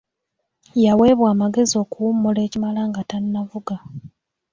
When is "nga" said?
2.89-3.01